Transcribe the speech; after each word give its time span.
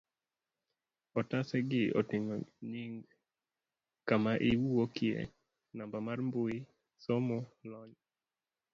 otase 1.19 1.57
go 1.69 1.81
oting'o 1.99 2.35
nying, 2.71 2.95
kama 4.07 4.31
iwuokye, 4.49 5.19
namba 5.75 5.97
mar 6.07 6.19
mbui, 6.27 6.55
somo, 7.03 7.37
lony 7.69 7.95